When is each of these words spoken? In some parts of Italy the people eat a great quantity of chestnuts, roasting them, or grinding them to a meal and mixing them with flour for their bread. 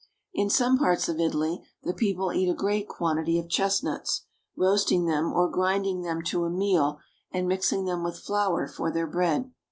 In 0.33 0.49
some 0.49 0.79
parts 0.79 1.07
of 1.09 1.19
Italy 1.19 1.61
the 1.83 1.93
people 1.93 2.33
eat 2.33 2.49
a 2.49 2.55
great 2.55 2.87
quantity 2.87 3.37
of 3.37 3.47
chestnuts, 3.47 4.25
roasting 4.55 5.05
them, 5.05 5.31
or 5.31 5.47
grinding 5.47 6.01
them 6.01 6.23
to 6.23 6.43
a 6.45 6.49
meal 6.49 6.97
and 7.29 7.47
mixing 7.47 7.85
them 7.85 8.03
with 8.03 8.17
flour 8.17 8.67
for 8.67 8.91
their 8.91 9.05
bread. 9.05 9.51